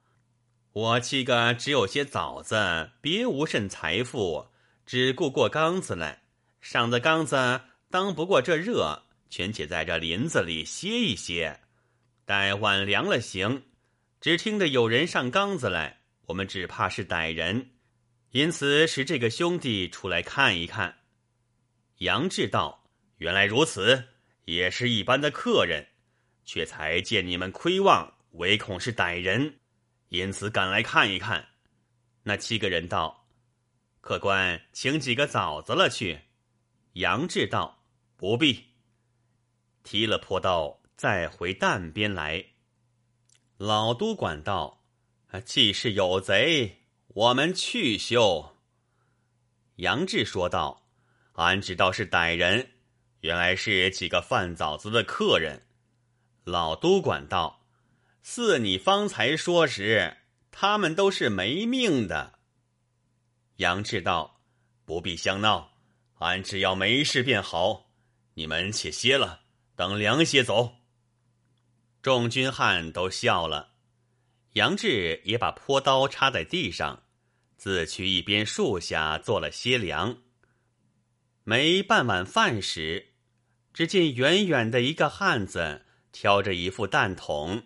[0.72, 4.48] 我七个只有些枣子，别无甚财富，
[4.84, 6.22] 只顾过缸子来。
[6.60, 11.60] 上的缸子当不过这热，全且在这林子里歇一歇，
[12.26, 13.64] 待晚凉了行。
[14.20, 17.70] 只听得有人上缸子来，我们只怕是歹人，
[18.32, 20.96] 因此使这个兄弟出来看一看。”
[21.98, 22.84] 杨志道
[23.18, 24.04] ：“原来如此，
[24.46, 25.86] 也是一般的客人，
[26.44, 29.60] 却才见你们窥望，唯恐是歹人，
[30.08, 31.46] 因此赶来看一看。”
[32.24, 33.28] 那七个人道
[34.00, 36.20] ：“客官，请几个枣子了去。”
[36.94, 37.84] 杨志道
[38.16, 38.64] ：“不必。”
[39.84, 42.44] 提了坡刀，再回担边来。
[43.58, 44.82] 老都管道
[45.44, 48.56] ：“既是有贼，我们去休。”
[49.76, 50.84] 杨志说道。
[51.36, 52.70] 俺知道是歹人，
[53.20, 55.62] 原来是几个贩枣子的客人。
[56.44, 57.66] 老都管道
[58.22, 60.18] ：“似你方才说时，
[60.50, 62.38] 他们都是没命的。”
[63.56, 64.40] 杨志道
[64.84, 65.72] ：“不必相闹，
[66.18, 67.90] 俺只要没事便好。
[68.34, 69.40] 你们且歇了，
[69.74, 70.76] 等凉些走。”
[72.02, 73.72] 众军汉都笑了。
[74.52, 77.02] 杨志也把坡刀插在地上，
[77.56, 80.18] 自去一边树下做了歇凉。
[81.48, 83.10] 没半碗饭时，
[83.72, 87.62] 只见远远的一个汉子挑着一副担桶，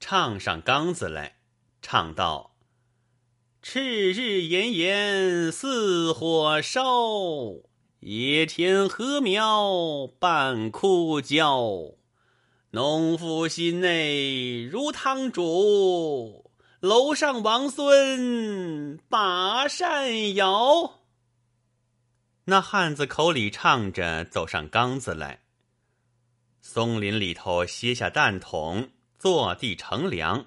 [0.00, 1.36] 唱上缸子来，
[1.80, 2.56] 唱道
[3.62, 6.82] ：“赤日炎炎似火烧，
[8.00, 11.94] 野田禾苗半枯焦。
[12.72, 21.02] 农夫心内如汤煮，楼上王孙把扇摇。”
[22.48, 25.42] 那汉子口里唱着，走上缸子来。
[26.60, 30.46] 松林里头歇下担桶，坐地乘凉。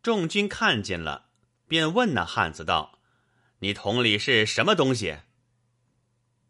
[0.00, 1.30] 众军看见了，
[1.66, 3.00] 便问那汉子道
[3.58, 5.18] ：“你桶里是什么东西？”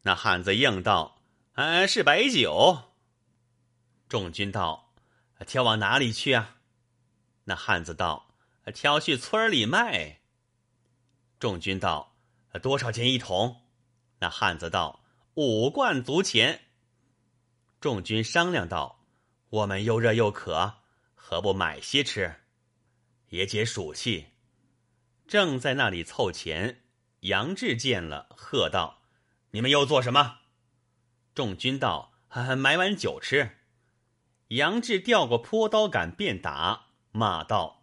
[0.04, 1.22] 那汉子应道
[1.56, 2.92] ：“呃，是白酒。”
[4.06, 4.92] 众军道
[5.46, 6.58] ：“挑往哪里去啊？”
[7.44, 8.34] 那汉子道
[8.74, 10.20] ：“挑去村里卖。”
[11.40, 12.14] 众军道
[12.60, 13.60] ：“多少钱一桶？”
[14.22, 15.02] 那汉子道
[15.34, 16.60] ：“五贯足钱。”
[17.80, 19.04] 众军商量道
[19.50, 20.74] ：“我们又热又渴，
[21.16, 22.32] 何不买些吃，
[23.30, 24.28] 也解暑气？”
[25.26, 26.84] 正在那里凑钱，
[27.22, 29.02] 杨志见了，喝道
[29.50, 30.38] ：“你们又做什么？”
[31.34, 32.12] 众军道
[32.56, 33.58] ：“买碗酒吃。”
[34.54, 37.82] 杨志调过坡刀杆便打，骂道：“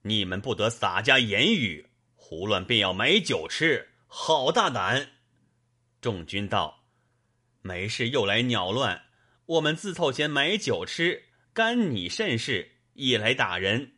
[0.00, 5.10] 你们不得洒家言语，胡乱便要买酒吃，好大胆！”
[6.04, 6.84] 众军道
[7.64, 9.04] ：“没事，又来鸟乱。
[9.46, 12.72] 我们自凑钱买酒吃，干你甚事？
[12.92, 13.92] 也来打人。”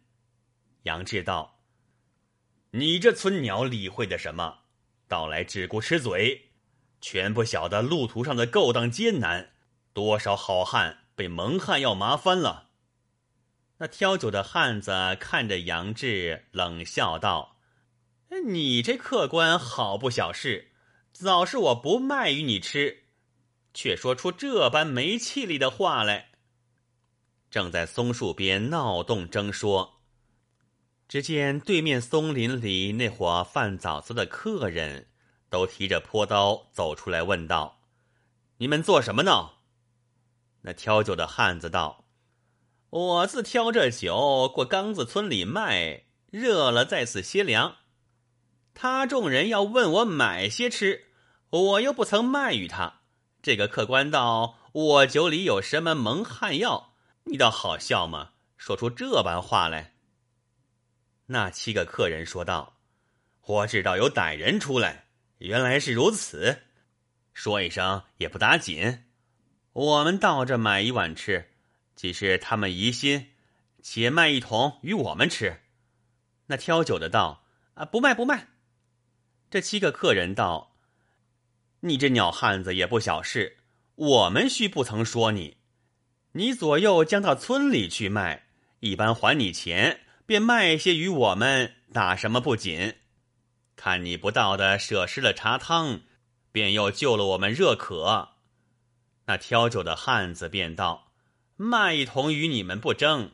[0.86, 1.58] 杨志道
[2.70, 4.58] ：“你这村鸟理会的什么？
[5.08, 6.52] 到来只顾吃嘴，
[7.00, 9.50] 全不晓得路途上的勾当艰难，
[9.92, 12.70] 多少好汉被蒙汉要麻翻了。”
[13.78, 17.58] 那挑酒的汉子看着杨志，冷笑道
[18.46, 20.70] ：“你这客官好不小事。”
[21.18, 23.04] 早是我不卖与你吃，
[23.72, 26.30] 却说出这般没气力的话来。
[27.50, 30.00] 正在松树边闹动争说，
[31.08, 35.08] 只见对面松林里那伙贩枣子的客人，
[35.48, 37.80] 都提着坡刀走出来，问道
[38.58, 39.52] ：“你们做什么呢？”
[40.62, 42.04] 那挑酒的汉子道
[42.90, 47.76] ：“我自挑这酒过缸子村里卖，热了在此歇凉。
[48.76, 51.02] 他众人要问我买些吃。”
[51.50, 53.00] 我又不曾卖与他，
[53.40, 56.92] 这个客官道我酒里有什么蒙汗药？
[57.24, 58.32] 你倒好笑吗？
[58.56, 59.94] 说出这般话来。
[61.26, 62.78] 那七个客人说道
[63.46, 65.06] ：“我知道有歹人出来，
[65.38, 66.64] 原来是如此。
[67.32, 69.04] 说一声也不打紧。
[69.72, 71.52] 我们到这买一碗吃，
[71.94, 73.28] 既是他们疑心，
[73.82, 75.62] 且卖一桶与我们吃。”
[76.46, 78.48] 那挑酒的道：“啊，不卖不卖。”
[79.48, 80.76] 这七个客人道。
[81.80, 83.58] 你这鸟汉子也不小事，
[83.94, 85.58] 我们须不曾说你。
[86.32, 88.48] 你左右将到村里去卖，
[88.80, 92.94] 一般还你钱，便卖些与我们，打什么不紧？
[93.76, 96.00] 看你不到的，舍失了茶汤，
[96.50, 98.30] 便又救了我们热渴。
[99.26, 101.12] 那挑酒的汉子便道
[101.56, 103.32] ：“卖一桶与你们不争，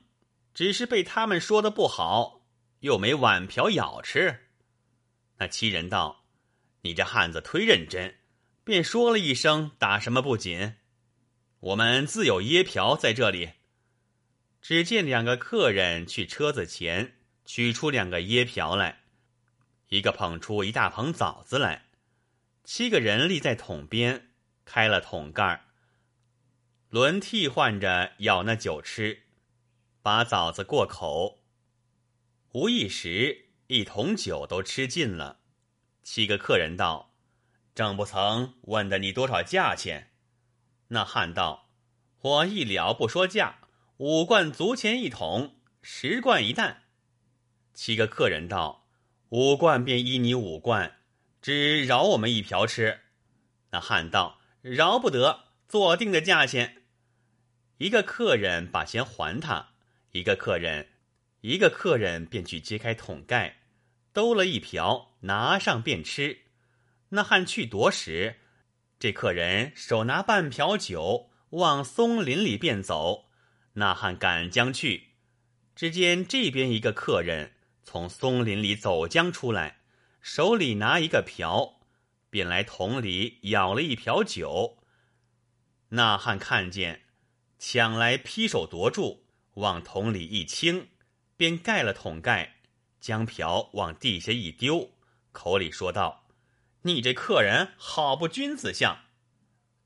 [0.53, 2.43] 只是被他们说的不好，
[2.81, 4.49] 又没碗瓢舀吃。”
[5.43, 6.25] 那七人道
[6.83, 8.15] ：“你这汉子忒认真。”
[8.63, 10.77] 便说了一声：“打什么不紧？
[11.59, 13.55] 我们自有椰瓢在这里。”
[14.63, 19.03] 只见两个客人去车子前取出两个椰瓢来，
[19.89, 21.87] 一个捧出一大捧枣子来，
[22.63, 24.29] 七个人立在桶边，
[24.65, 25.65] 开了桶盖
[26.89, 29.25] 轮替换着舀那酒吃，
[30.03, 31.43] 把枣子过口。
[32.53, 33.42] 无一时，
[33.73, 35.41] 一桶酒都吃尽了。
[36.03, 37.15] 七个客人道
[37.75, 40.11] ：“正不曾问的你多少价钱？”
[40.89, 41.71] 那汉道
[42.21, 43.61] ：“我一了不说价，
[43.97, 46.83] 五贯足钱一桶，十贯一担。”
[47.73, 48.87] 七个客人道
[49.31, 50.99] ：“五贯便依你五贯，
[51.41, 53.01] 只饶我们一瓢吃。”
[53.73, 56.83] 那汉道：“饶不得，做定的价钱。”
[57.79, 59.71] 一个客人把钱还他，
[60.11, 60.91] 一个客人，
[61.41, 63.61] 一个客人便去揭开桶盖，
[64.13, 66.43] 兜了一瓢，拿上便吃。
[67.11, 68.37] 那汉去夺时，
[68.99, 73.31] 这客人手拿半瓢酒，往松林里便走。
[73.75, 75.09] 那汉赶将去，
[75.75, 77.53] 只见这边一个客人。
[77.85, 79.81] 从松林里走将出来，
[80.21, 81.81] 手里拿一个瓢，
[82.31, 84.79] 便来桶里舀了一瓢酒。
[85.89, 87.03] 那汉看见，
[87.59, 90.89] 抢来劈手夺住，往桶里一倾，
[91.37, 92.62] 便盖了桶盖，
[93.03, 94.93] 将瓢往地下一丢，
[95.33, 96.25] 口里说道
[96.83, 98.97] ：“你这客人好不君子相，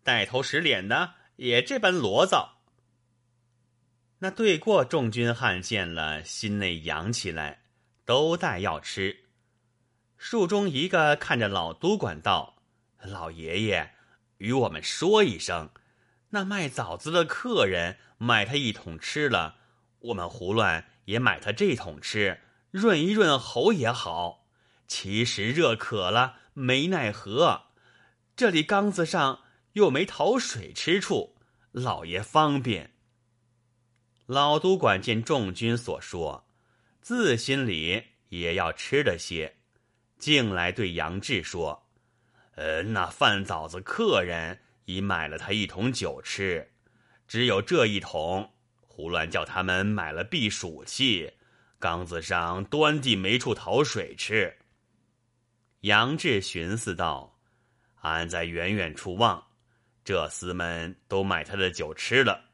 [0.04, 2.36] 带头使脸的也这般骡子。”
[4.20, 7.62] 那对过众军汉见了，心内扬起来。
[8.04, 9.24] 都带要吃，
[10.16, 12.62] 树中一个看着老都管道
[13.02, 13.94] ：“老爷爷，
[14.38, 15.70] 与我们说一声，
[16.28, 19.56] 那卖枣子的客人买他一桶吃了，
[19.98, 22.40] 我们胡乱也买他这桶吃，
[22.76, 24.46] 润一润喉也好。
[24.86, 27.68] 其实热渴了没奈何，
[28.36, 29.40] 这里缸子上
[29.72, 31.36] 又没讨水吃处，
[31.72, 32.92] 老爷方便。”
[34.26, 36.46] 老督管见众军所说。
[37.00, 39.56] 自心里也要吃了些，
[40.18, 41.86] 竟来对杨志说
[42.56, 46.72] ：“呃，那饭枣子客人已买了他一桶酒吃，
[47.28, 48.50] 只有这一桶，
[48.80, 51.32] 胡乱叫他们买了避暑器，
[51.78, 54.56] 缸子上端地没处讨水吃。”
[55.82, 57.38] 杨志寻思道
[58.02, 59.46] ：“俺在远远处望，
[60.04, 62.50] 这厮们都买他的酒吃了，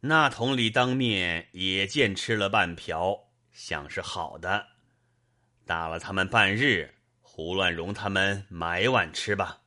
[0.00, 4.66] 那桶里当面也见吃了半瓢。”想是好的，
[5.66, 9.60] 打了他们半日，胡乱容他们买碗吃吧。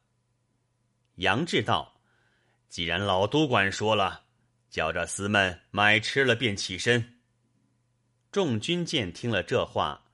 [1.15, 2.01] 杨志道
[2.69, 4.23] ：“既然老督管说了，
[4.69, 7.17] 叫这厮们买吃了便起身。”
[8.33, 10.05] 众军见听了这话，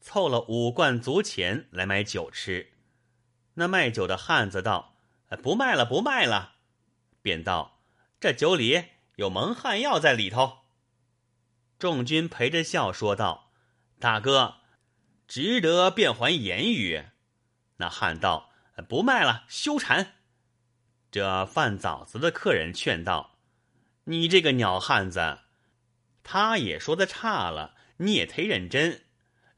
[0.00, 2.72] 凑了五贯足钱来买酒吃。
[3.54, 4.96] 那卖酒的汉子道
[5.42, 6.54] ：“不卖了，不卖了。”
[7.20, 7.82] 便道
[8.18, 8.84] ：“这酒里
[9.16, 10.60] 有蒙汗药在里头。”
[11.78, 13.50] 众军陪着笑说道
[14.00, 14.62] ：“大哥，
[15.26, 17.04] 值得变还言语。”
[17.76, 18.48] 那汉道
[18.88, 20.14] ：“不卖了，休馋。”
[21.12, 23.36] 这贩枣子的客人劝道
[24.04, 25.40] ：“你这个鸟汉子，
[26.30, 29.00] 他也说的差了，你也忒认真，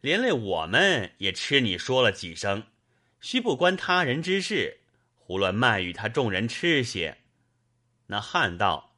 [0.01, 2.69] 连累我们也吃你说了几声，
[3.21, 4.79] 须不关他人之事，
[5.17, 7.19] 胡乱卖与他众人吃些。”
[8.07, 8.95] 那汉道：“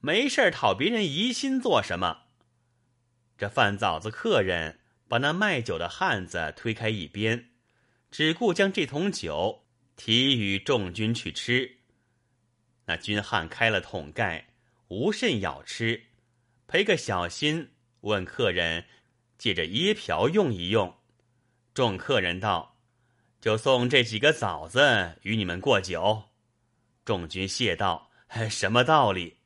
[0.00, 2.24] 没事讨别人疑心做什么？”
[3.38, 4.78] 这饭枣子客人
[5.08, 7.48] 把那卖酒的汉子推开一边，
[8.10, 9.64] 只顾将这桶酒
[9.96, 11.78] 提与众军去吃。
[12.84, 14.48] 那军汉开了桶盖，
[14.88, 16.07] 无甚咬吃，
[16.68, 17.70] 赔个小心，
[18.02, 18.84] 问客人
[19.38, 20.94] 借着椰瓢用一用。
[21.72, 22.76] 众客人道
[23.40, 26.24] ：“就送这几个枣子与你们过酒。”
[27.06, 28.10] 众军谢道
[28.50, 29.38] ：“什么道理？”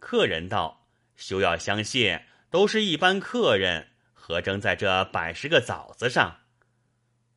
[0.00, 6.40] 客人道：“休要相谢。”都是一般客人，何争在这百十个枣子上？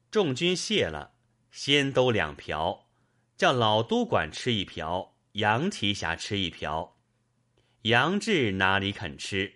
[0.09, 1.14] 众军谢了，
[1.51, 2.88] 先都两瓢，
[3.38, 6.93] 叫老都管吃一瓢，杨提辖吃一瓢。
[7.84, 9.56] 杨志哪里肯吃？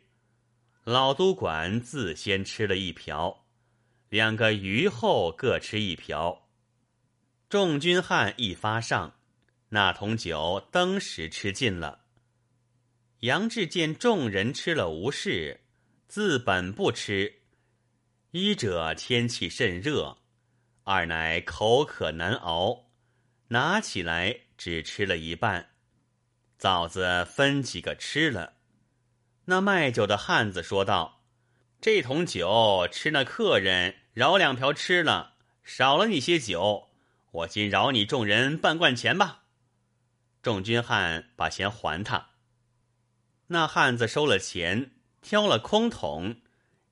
[0.84, 3.46] 老督管自先吃了一瓢，
[4.10, 6.50] 两个余后各吃一瓢。
[7.48, 9.18] 众军汉一发上，
[9.70, 12.02] 那桶酒登时吃尽了。
[13.20, 15.62] 杨志见众人吃了无事，
[16.10, 17.44] 自本不吃。
[18.32, 20.18] 一者天气甚热，
[20.84, 22.90] 二乃口渴难熬，
[23.48, 25.77] 拿起来只吃了一半。
[26.58, 28.54] 枣子分几个吃了。
[29.46, 31.24] 那卖酒的汉子说道
[31.80, 36.90] ：“这桶酒吃那客人饶两瓢吃了，少了你些酒，
[37.32, 39.44] 我今饶你众人半贯钱吧。”
[40.42, 42.30] 众军汉把钱还他。
[43.48, 44.92] 那汉子收了钱，
[45.22, 46.42] 挑了空桶，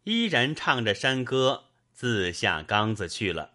[0.04, 3.52] 依然唱着山歌，自下缸子去了。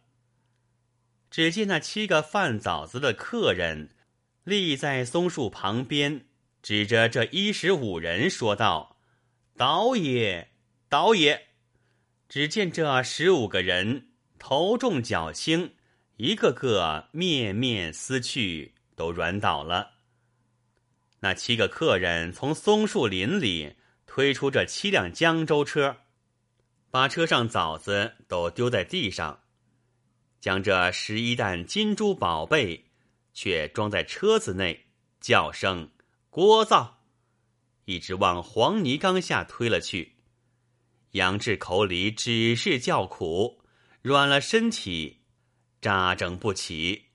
[1.30, 3.90] 只见那七个贩枣子的客人
[4.44, 6.26] 立在松树旁边，
[6.62, 8.96] 指着这一十五人说道
[9.56, 10.50] ：“倒也，
[10.88, 11.48] 倒也！
[12.28, 15.74] 只见这十五个人头重脚轻，
[16.16, 19.94] 一个个面面思去，都软倒了。
[21.20, 23.76] 那七个客人从松树林里
[24.06, 25.98] 推出这七辆江州车，
[26.90, 29.40] 把车上枣子都丢在地上，
[30.40, 32.89] 将这十一担金珠宝贝
[33.40, 34.88] 却装在车子内，
[35.18, 35.92] 叫声
[36.30, 36.90] “聒噪”，
[37.86, 40.16] 一直往黄泥缸下推了去。
[41.12, 43.62] 杨志口里只是叫苦，
[44.02, 45.22] 软了身体，
[45.80, 47.06] 扎整不起。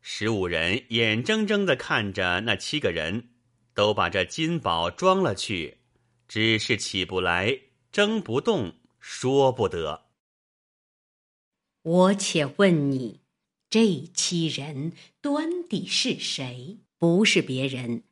[0.00, 3.34] 十五人眼睁睁的看着那七个人。
[3.74, 5.82] 都把这金宝装了去，
[6.26, 7.56] 只是起不来，
[7.92, 10.06] 争不动，说不得。
[11.82, 13.20] 我且问你，
[13.70, 16.78] 这七人端的是谁？
[16.96, 18.02] 不是别人，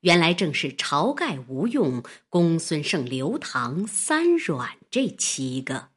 [0.00, 5.90] 原来正是晁盖、吴用、公孙胜、刘唐三阮这七个。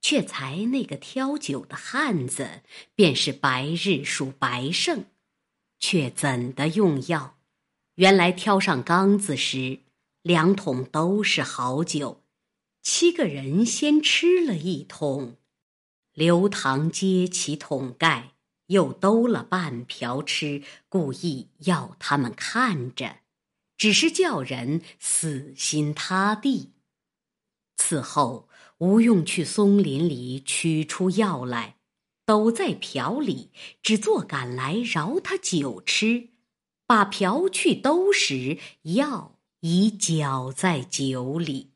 [0.00, 2.62] 却才那个挑酒的汉子，
[2.96, 5.04] 便是白日属白胜，
[5.78, 7.38] 却怎的用药？
[7.94, 9.78] 原来挑上缸子时，
[10.22, 12.24] 两桶都是好酒。
[12.82, 15.36] 七个人先吃了一桶，
[16.14, 18.32] 刘唐揭起桶盖，
[18.66, 23.20] 又兜了半瓢吃，故意要他们看着，
[23.78, 26.72] 只是叫人死心塌地。
[27.78, 28.46] 此后，
[28.78, 31.76] 吴用去松林里取出药来，
[32.26, 33.50] 抖在瓢里，
[33.82, 36.28] 只做赶来饶他酒吃。
[36.86, 41.70] 把瓢去兜时，药已搅在酒里，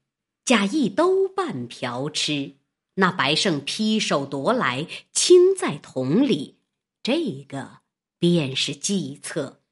[0.44, 2.55] 假意兜半瓢吃。
[2.96, 6.58] 那白胜劈手夺来，倾在桶里。
[7.02, 7.78] 这个
[8.18, 9.62] 便是计策，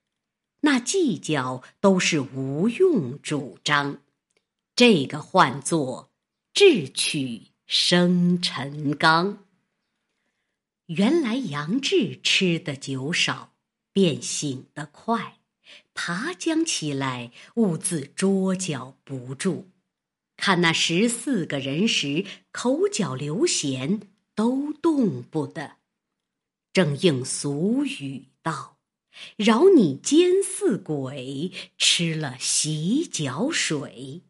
[0.60, 3.98] 那计较都是无用主张。
[4.74, 6.10] 这个唤作
[6.54, 9.44] 智取生辰纲。
[10.86, 13.50] 原来杨志吃的酒少。
[13.94, 15.38] 便醒得快，
[15.94, 19.70] 爬将起来，兀自桌脚不住。
[20.44, 24.02] 看那十四个人时，口角流涎，
[24.34, 25.76] 都动不得。
[26.70, 28.76] 正应俗语道
[29.36, 34.20] ：“饶你奸似鬼，吃了洗脚水。”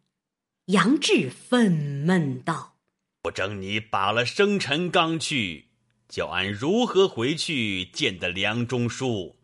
[0.67, 2.77] 杨志愤懑道
[3.21, 5.71] ：“不争你把了生辰纲去，
[6.09, 9.35] 叫俺如何回去见得梁中书？”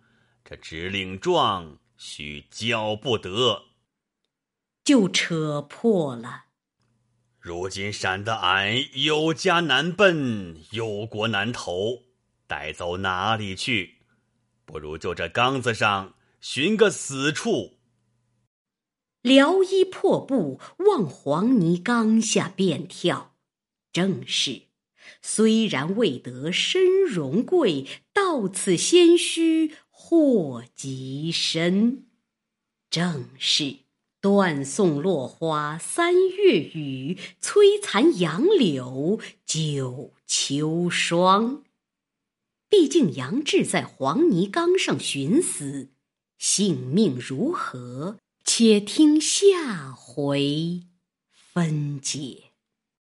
[0.49, 3.65] 这指令状须交不得，
[4.85, 6.45] 就扯破了。
[7.51, 12.05] 如今闪得俺有家难奔，有国难投，
[12.47, 13.97] 带走哪里去？
[14.65, 17.81] 不如就这缸子上寻个死处。
[19.23, 23.35] 撩衣破布往黄泥缸下便跳。
[23.93, 24.69] 正是，
[25.21, 29.75] 虽然未得身荣贵，到此先须。
[29.91, 32.07] 祸及身，
[32.89, 33.80] 正是
[34.21, 41.65] 断送落花三月雨，摧残杨柳九秋霜。
[42.69, 45.89] 毕竟杨志在黄泥冈上寻死，
[46.39, 48.19] 性命如何？
[48.45, 50.83] 且听下回
[51.33, 52.50] 分解。